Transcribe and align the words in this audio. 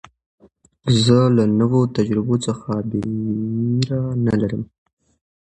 زه 1.03 1.19
له 1.35 1.43
نوو 1.59 1.81
تجربو 1.97 2.35
څخه 2.45 2.69
بېره 2.89 4.01
نه 4.25 4.33
لرم. 4.41 4.63